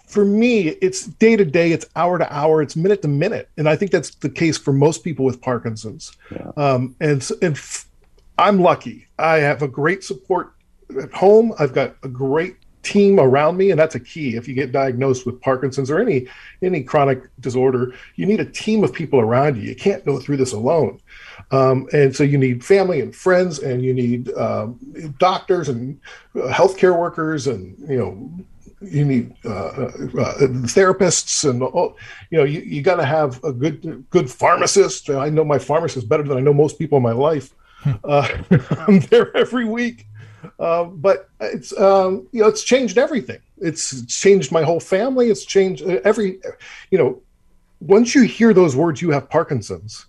[0.06, 3.68] for me, it's day to day, it's hour to hour, it's minute to minute, and
[3.68, 6.12] I think that's the case for most people with Parkinson's.
[6.30, 6.50] Yeah.
[6.56, 7.86] Um, and and f-
[8.38, 9.06] I'm lucky.
[9.18, 10.54] I have a great support
[11.00, 11.52] at home.
[11.58, 12.56] I've got a great
[12.92, 14.36] team around me and that's a key.
[14.36, 16.26] If you get diagnosed with parkinson's or any
[16.62, 19.62] any chronic disorder you need a team of people around you.
[19.62, 21.00] You can't go through this alone.
[21.50, 24.78] Um, and so you need family and friends and you need um,
[25.18, 26.00] doctors and
[26.34, 28.10] uh, healthcare workers and you know
[28.80, 30.46] you need uh, uh, uh
[30.76, 31.96] therapists and all,
[32.30, 35.10] you know you, you got to have a good good pharmacist.
[35.10, 37.54] I know my pharmacist better than i know most people in my life.
[37.80, 37.92] Hmm.
[38.04, 38.28] uh,
[38.88, 40.07] i'm there every week
[40.58, 43.40] uh, but it's um, you know it's changed everything.
[43.58, 45.30] It's changed my whole family.
[45.30, 46.40] It's changed uh, every
[46.90, 47.22] you know.
[47.80, 50.06] Once you hear those words, you have Parkinson's.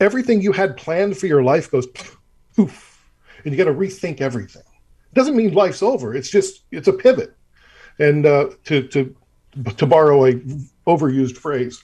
[0.00, 1.86] Everything you had planned for your life goes
[2.56, 3.04] poof,
[3.44, 4.62] and you got to rethink everything.
[4.62, 6.14] It doesn't mean life's over.
[6.14, 7.36] It's just it's a pivot,
[7.98, 9.14] and uh, to to
[9.76, 10.34] to borrow a
[10.86, 11.82] overused phrase,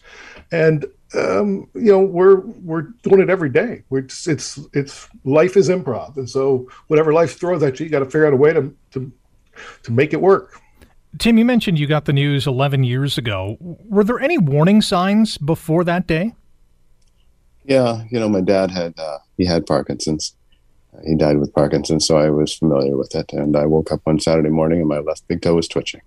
[0.52, 3.82] and um, you know we're we're doing it every day.
[3.90, 7.90] We're it's, it's it's life is improv, and so whatever life throws at you, you
[7.90, 9.12] got to figure out a way to to
[9.82, 10.60] to make it work.
[11.18, 13.56] Tim, you mentioned you got the news 11 years ago.
[13.60, 16.34] Were there any warning signs before that day?
[17.64, 20.34] Yeah, you know, my dad had uh, he had Parkinson's.
[21.06, 23.32] He died with Parkinson's, so I was familiar with it.
[23.32, 26.00] And I woke up one Saturday morning and my left big toe was twitching.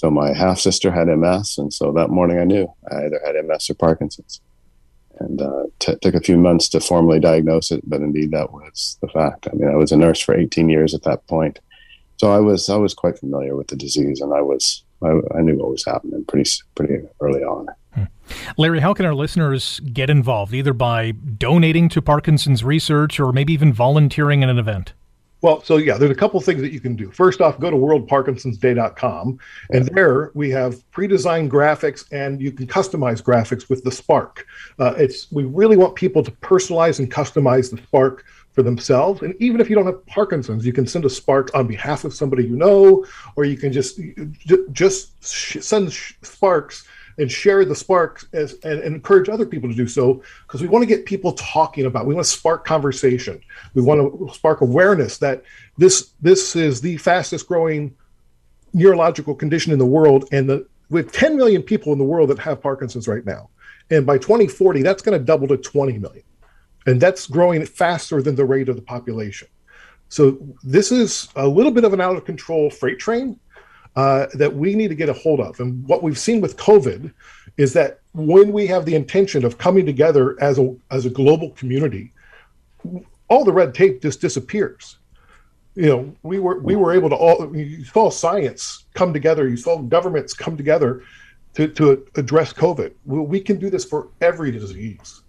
[0.00, 3.34] So my half sister had MS, and so that morning I knew I either had
[3.44, 4.40] MS or Parkinson's,
[5.18, 7.82] and uh, t- took a few months to formally diagnose it.
[7.84, 9.46] But indeed, that was the fact.
[9.46, 11.58] I mean, I was a nurse for 18 years at that point,
[12.16, 15.42] so I was I was quite familiar with the disease, and I was I, I
[15.42, 17.66] knew what was happening pretty pretty early on.
[17.92, 18.04] Hmm.
[18.56, 23.52] Larry, how can our listeners get involved, either by donating to Parkinson's research or maybe
[23.52, 24.94] even volunteering in an event?
[25.42, 27.10] Well, so yeah, there's a couple things that you can do.
[27.10, 29.38] First off, go to worldparkinsonsday.com,
[29.70, 34.46] and there we have pre-designed graphics, and you can customize graphics with the Spark.
[34.78, 39.22] Uh, it's we really want people to personalize and customize the Spark for themselves.
[39.22, 42.12] And even if you don't have Parkinson's, you can send a Spark on behalf of
[42.12, 44.00] somebody you know, or you can just
[44.72, 46.86] just send Sparks
[47.20, 50.68] and share the spark as, and, and encourage other people to do so because we
[50.68, 53.40] want to get people talking about we want to spark conversation.
[53.74, 55.42] We want to spark awareness that
[55.78, 57.94] this this is the fastest growing
[58.72, 62.38] neurological condition in the world and the with 10 million people in the world that
[62.38, 63.48] have parkinson's right now
[63.90, 66.24] and by 2040 that's going to double to 20 million.
[66.86, 69.48] And that's growing faster than the rate of the population.
[70.08, 73.38] So this is a little bit of an out of control freight train
[73.96, 75.58] uh, that we need to get a hold of.
[75.60, 77.12] And what we've seen with COVID
[77.56, 81.50] is that when we have the intention of coming together as a as a global
[81.50, 82.12] community,
[83.28, 84.96] all the red tape just disappears.
[85.74, 89.56] You know, we were we were able to all you saw science come together, you
[89.56, 91.02] saw governments come together
[91.54, 92.92] to, to address COVID.
[93.04, 95.22] We, we can do this for every disease,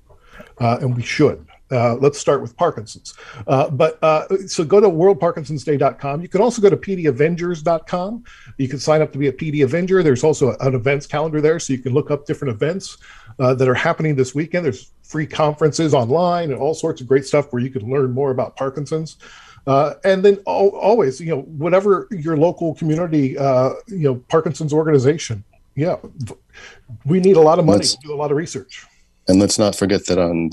[0.60, 1.45] uh, and we should.
[1.71, 3.13] Uh, let's start with Parkinson's.
[3.47, 6.21] Uh, but uh, so go to worldparkinsonsday.com.
[6.21, 8.23] You can also go to pdavengers.com.
[8.57, 10.03] You can sign up to be a PD Avenger.
[10.03, 12.97] There's also an events calendar there, so you can look up different events
[13.39, 14.65] uh, that are happening this weekend.
[14.65, 18.31] There's free conferences online and all sorts of great stuff where you can learn more
[18.31, 19.17] about Parkinson's.
[19.67, 24.73] Uh, and then al- always, you know, whatever your local community, uh, you know, Parkinson's
[24.73, 25.43] organization.
[25.75, 25.97] Yeah,
[27.05, 28.86] we need a lot of money Let's- to do a lot of research.
[29.27, 30.49] And let's not forget that on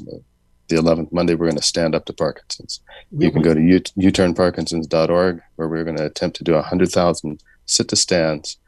[0.68, 2.81] the 11th, Monday, we're going to stand up to Parkinson's.
[3.11, 7.88] You can go to U- uturnparkinsons.org, where we're going to attempt to do 100,000 sit
[7.88, 8.59] to stands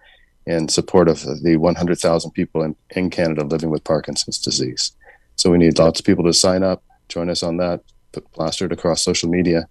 [0.47, 4.93] in support of the 100,000 people in, in Canada living with Parkinson's disease.
[5.37, 7.83] So we need lots of people to sign up, join us on that,
[8.13, 9.69] put plaster it across social media,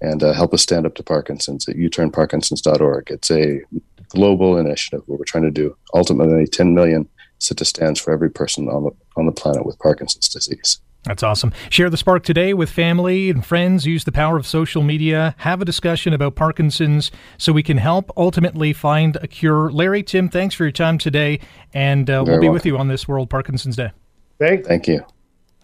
[0.00, 3.10] and uh, help us stand up to Parkinson's at uturnparkinsons.org.
[3.10, 3.60] It's a
[4.08, 7.08] global initiative where we're trying to do ultimately 10 million
[7.38, 10.80] sit to stands for every person on the, on the planet with Parkinson's disease.
[11.06, 11.52] That's awesome.
[11.70, 13.86] Share the spark today with family and friends.
[13.86, 15.36] Use the power of social media.
[15.38, 19.70] Have a discussion about Parkinson's so we can help ultimately find a cure.
[19.70, 21.38] Larry, Tim, thanks for your time today,
[21.72, 22.52] and uh, we'll be welcome.
[22.52, 23.92] with you on this World Parkinson's Day.
[24.40, 25.06] Thank Thank you.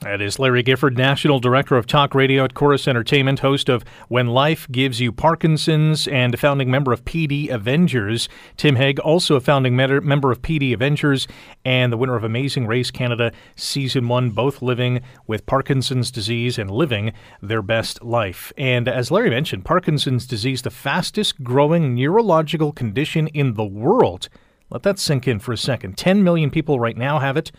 [0.03, 4.27] That is Larry Gifford, National Director of Talk Radio at Corus Entertainment, host of When
[4.27, 8.29] Life Gives You Parkinson's, and a founding member of PD Avengers.
[8.57, 11.29] Tim Hague, also a founding member of PD Avengers,
[11.65, 16.69] and the winner of Amazing Race Canada Season 1, both living with Parkinson's disease and
[16.69, 18.53] living their best life.
[18.59, 24.29] And as Larry mentioned, Parkinson's disease, the fastest growing neurological condition in the world.
[24.69, 25.97] Let that sink in for a second.
[25.97, 27.53] 10 million people right now have it.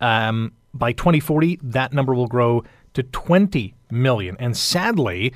[0.00, 4.36] Um, by 2040, that number will grow to 20 million.
[4.38, 5.32] And sadly,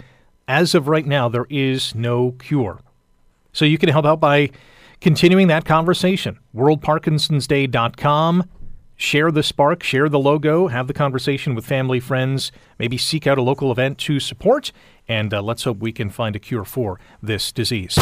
[0.47, 2.81] as of right now, there is no cure.
[3.53, 4.51] So you can help out by
[5.01, 6.39] continuing that conversation.
[6.55, 8.45] WorldParkinsonsDay.com.
[9.01, 13.39] Share the spark, share the logo, have the conversation with family, friends, maybe seek out
[13.39, 14.73] a local event to support,
[15.07, 17.97] and uh, let's hope we can find a cure for this disease.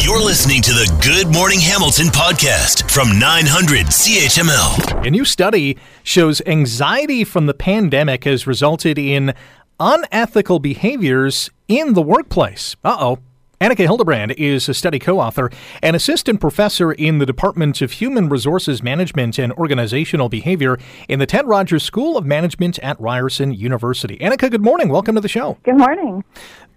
[0.00, 5.04] You're listening to the Good Morning Hamilton podcast from 900 CHML.
[5.04, 9.34] A new study shows anxiety from the pandemic has resulted in
[9.80, 12.76] unethical behaviors in the workplace.
[12.84, 13.18] Uh oh.
[13.60, 15.50] Annika Hillebrandt is a study co author
[15.82, 21.26] and assistant professor in the Department of Human Resources Management and Organizational Behavior in the
[21.26, 24.16] Ted Rogers School of Management at Ryerson University.
[24.18, 24.88] Annika, good morning.
[24.88, 25.58] Welcome to the show.
[25.64, 26.22] Good morning.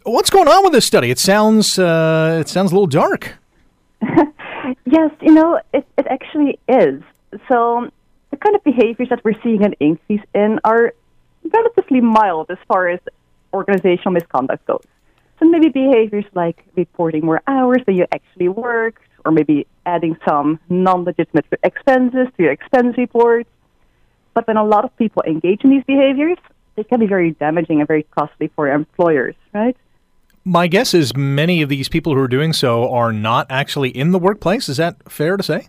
[0.04, 1.12] What's going on with this study?
[1.12, 3.38] It sounds uh, it sounds a little dark.
[4.86, 7.02] Yes, you know, it, it actually is.
[7.48, 7.90] So,
[8.30, 10.94] the kind of behaviors that we're seeing an increase in are
[11.52, 13.00] relatively mild as far as
[13.54, 14.84] organizational misconduct goes.
[15.42, 20.60] So, maybe behaviors like reporting more hours than you actually work, or maybe adding some
[20.70, 23.48] non legitimate expenses to your expense report.
[24.34, 26.38] But when a lot of people engage in these behaviors,
[26.76, 29.76] they can be very damaging and very costly for employers, right?
[30.44, 34.12] My guess is many of these people who are doing so are not actually in
[34.12, 34.70] the workplace.
[34.70, 35.68] Is that fair to say?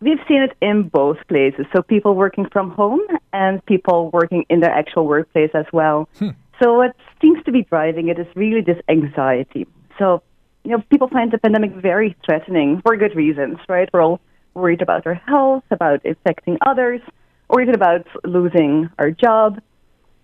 [0.00, 1.66] We've seen it in both places.
[1.74, 3.00] So people working from home
[3.34, 6.08] and people working in their actual workplace as well.
[6.18, 6.30] Hmm.
[6.62, 9.66] So what seems to be driving it is really this anxiety.
[9.98, 10.22] So,
[10.64, 13.88] you know, people find the pandemic very threatening for good reasons, right?
[13.92, 14.20] We're all
[14.54, 17.00] worried about our health, about infecting others,
[17.48, 19.60] worried about losing our job.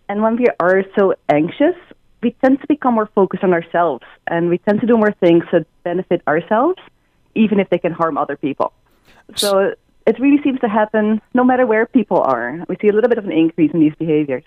[0.09, 1.75] And when we are so anxious,
[2.23, 5.45] we tend to become more focused on ourselves and we tend to do more things
[5.53, 6.79] that benefit ourselves,
[7.35, 8.73] even if they can harm other people.
[9.37, 9.75] So
[10.07, 12.65] it really seems to happen no matter where people are.
[12.69, 14.45] We see a little bit of an increase in these behaviors.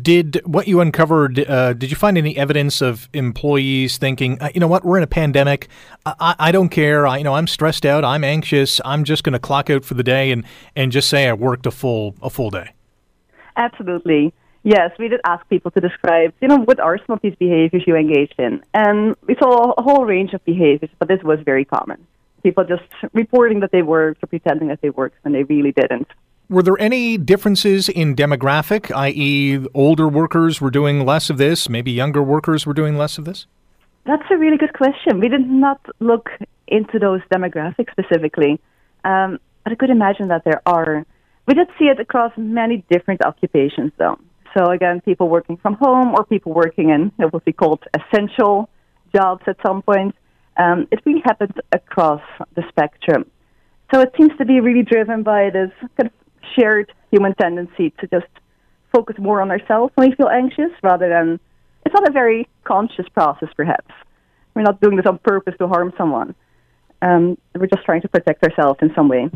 [0.00, 1.38] Did what you uncovered?
[1.38, 5.02] Uh, did you find any evidence of employees thinking, uh, you know what, we're in
[5.02, 5.68] a pandemic.
[6.06, 7.06] I, I, don't care.
[7.06, 8.02] I, you know, I'm stressed out.
[8.02, 8.80] I'm anxious.
[8.82, 11.66] I'm just going to clock out for the day and, and just say I worked
[11.66, 12.70] a full a full day.
[13.56, 14.32] Absolutely.
[14.62, 17.84] Yes, we did ask people to describe, you know, what are some of these behaviors
[17.86, 18.64] you engaged in?
[18.72, 22.06] And we saw a whole range of behaviors, but this was very common.
[22.42, 26.08] People just reporting that they worked or pretending that they worked when they really didn't.
[26.50, 31.90] Were there any differences in demographic, i.e., older workers were doing less of this, maybe
[31.90, 33.46] younger workers were doing less of this?
[34.04, 35.20] That's a really good question.
[35.20, 36.28] We did not look
[36.68, 38.60] into those demographics specifically,
[39.04, 41.06] um, but I could imagine that there are.
[41.46, 44.18] We did see it across many different occupations, though.
[44.56, 48.68] So again, people working from home or people working in what we called essential
[49.14, 50.14] jobs at some point.
[50.58, 52.22] Um, it really happens across
[52.54, 53.30] the spectrum.
[53.92, 56.23] So it seems to be really driven by this kind of
[56.58, 58.26] shared human tendency to just
[58.92, 61.40] focus more on ourselves when we feel anxious rather than
[61.84, 63.92] it's not a very conscious process perhaps.
[64.54, 66.34] We're not doing this on purpose to harm someone.
[67.02, 69.28] Um, we're just trying to protect ourselves in some way.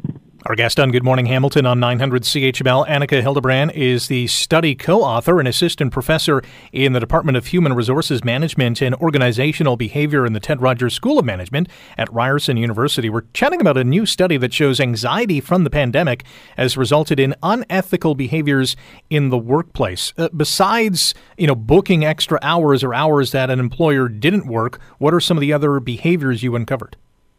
[0.47, 5.03] Our guest on Good Morning Hamilton on 900 CHML, Annika Hillebrandt, is the study co
[5.03, 10.35] author and assistant professor in the Department of Human Resources Management and Organizational Behavior in
[10.35, 13.11] the Ted Rogers School of Management at Ryerson University.
[13.11, 16.25] We're chatting about a new study that shows anxiety from the pandemic
[16.57, 18.77] has resulted in unethical behaviors
[19.11, 20.15] in the workplace.
[20.17, 25.13] Uh, besides, you know, booking extra hours or hours that an employer didn't work, what
[25.13, 26.97] are some of the other behaviors you uncovered?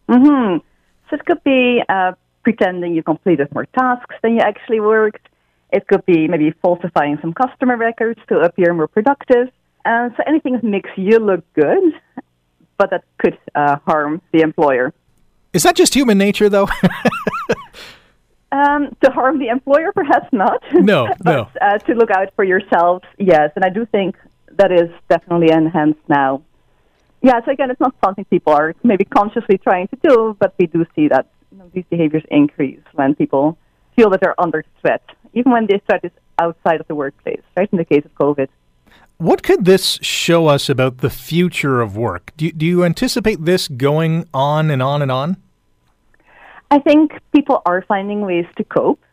[0.10, 0.58] Mm-hmm.
[1.10, 2.12] So could be uh,
[2.50, 5.30] pretending you completed more tasks than you actually worked.
[5.72, 9.50] It could be maybe falsifying some customer records to appear more productive.
[9.86, 11.84] Uh, so anything that makes you look good,
[12.78, 14.94] but that could uh, harm the employer.
[15.54, 16.68] Is that just human nature, though?
[18.52, 20.64] um, to harm the employer, perhaps not.
[20.74, 21.50] No, but, no.
[21.62, 23.52] Uh, to look out for yourselves, yes.
[23.56, 24.16] And I do think
[24.58, 26.42] that is definitely enhanced now.
[27.22, 30.66] Yeah, so again, it's not something people are maybe consciously trying to do, but we
[30.66, 33.58] do see that you know, these behaviors increase when people
[33.96, 37.70] feel that they're under threat, even when the threat is outside of the workplace, right?
[37.72, 38.48] In the case of COVID.
[39.18, 42.32] What could this show us about the future of work?
[42.38, 45.38] Do, do you anticipate this going on and on and on?
[46.72, 49.04] I think people are finding ways to cope.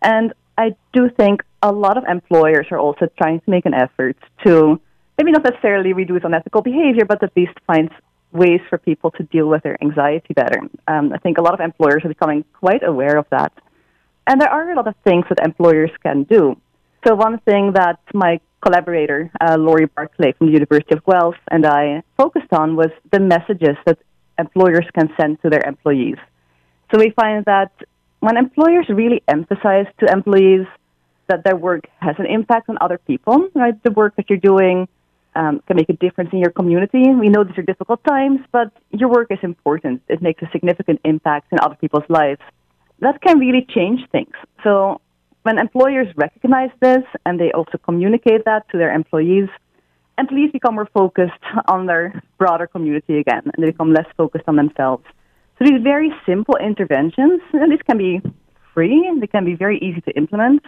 [0.00, 4.16] And I do think a lot of employers are also trying to make an effort
[4.46, 4.80] to
[5.18, 7.90] maybe not necessarily reduce unethical behavior, but at least find
[8.34, 10.60] ways for people to deal with their anxiety better.
[10.88, 13.52] Um, I think a lot of employers are becoming quite aware of that.
[14.26, 16.56] And there are a lot of things that employers can do.
[17.06, 21.66] So, one thing that my collaborator, uh, Laurie Barclay from the University of Guelph, and
[21.66, 23.98] I focused on was the messages that
[24.38, 26.16] employers can send to their employees.
[26.90, 27.72] So, we find that
[28.20, 30.66] when employers really emphasize to employees
[31.28, 33.80] that their work has an impact on other people, right?
[33.82, 34.88] The work that you're doing
[35.34, 37.04] um, can make a difference in your community.
[37.14, 40.02] We know these are difficult times, but your work is important.
[40.08, 42.40] It makes a significant impact in other people's lives.
[43.00, 44.32] That can really change things.
[44.62, 45.00] So
[45.42, 49.48] when employers recognize this and they also communicate that to their employees,
[50.18, 54.56] employees become more focused on their broader community again, and they become less focused on
[54.56, 55.04] themselves.
[55.58, 58.22] So these very simple interventions, and these can be
[58.72, 60.64] free, they can be very easy to implement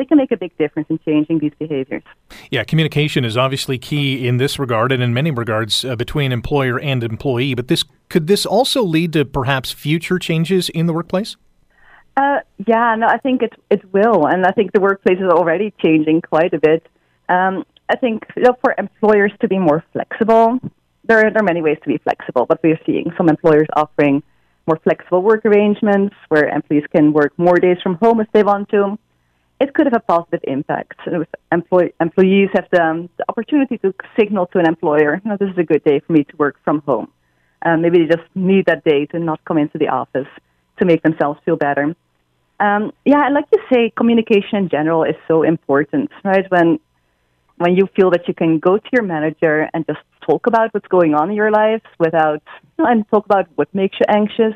[0.00, 2.02] they can make a big difference in changing these behaviors.
[2.50, 6.80] Yeah, communication is obviously key in this regard and in many regards uh, between employer
[6.80, 7.54] and employee.
[7.54, 11.36] But this could this also lead to perhaps future changes in the workplace?
[12.16, 15.74] Uh, yeah, no, I think it it will, and I think the workplace is already
[15.82, 16.86] changing quite a bit.
[17.28, 20.58] Um, I think you know, for employers to be more flexible,
[21.04, 24.22] there there are many ways to be flexible, but we're seeing some employers offering
[24.66, 28.70] more flexible work arrangements where employees can work more days from home if they want
[28.70, 28.98] to
[29.60, 30.98] it could have a positive impact.
[31.52, 35.50] Employ- employees have the, um, the, opportunity to signal to an employer, you know, this
[35.50, 37.12] is a good day for me to work from home.
[37.62, 40.28] Um, maybe they just need that day to not come into the office
[40.78, 41.94] to make themselves feel better.
[42.58, 46.50] Um, yeah, and like you say, communication in general is so important, right?
[46.50, 46.80] When
[47.58, 50.88] when you feel that you can go to your manager and just talk about what's
[50.88, 52.42] going on in your life without
[52.78, 54.54] you know, and talk about what makes you anxious,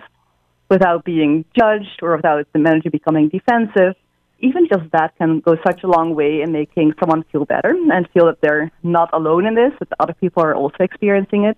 [0.71, 3.95] without being judged or without the manager becoming defensive
[4.41, 8.09] even just that can go such a long way in making someone feel better and
[8.11, 11.57] feel that they're not alone in this, that other people are also experiencing it.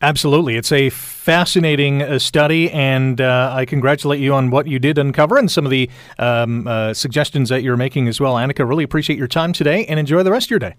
[0.00, 0.56] Absolutely.
[0.56, 5.36] It's a fascinating uh, study, and uh, I congratulate you on what you did uncover
[5.36, 8.34] and some of the um, uh, suggestions that you're making as well.
[8.34, 10.76] Annika, really appreciate your time today and enjoy the rest of your day.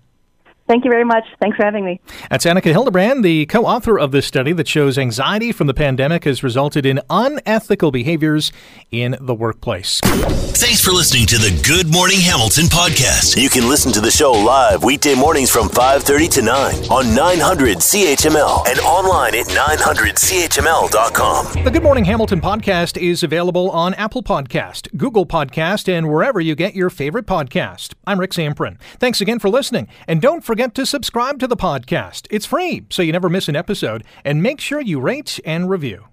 [0.68, 1.24] Thank you very much.
[1.40, 2.02] Thanks for having me.
[2.30, 6.26] That's Annika Hillebrandt, the co author of this study that shows anxiety from the pandemic
[6.26, 8.52] has resulted in unethical behaviors
[8.92, 10.02] in the workplace.
[10.02, 13.42] Thanks for listening to the Good Morning Hamilton podcast.
[13.42, 17.78] You can listen to the show live weekday mornings from 5:30 to 9 on 900
[17.78, 21.64] CHML and online at 900CHML.com.
[21.64, 26.56] The Good Morning Hamilton podcast is available on Apple Podcast, Google Podcast, and wherever you
[26.56, 27.94] get your favorite podcast.
[28.06, 28.76] I'm Rick Zamperin.
[29.00, 32.26] Thanks again for listening, and don't forget forget to subscribe to the podcast.
[32.32, 36.08] It's free, so you never miss an episode, and make sure you rate and review.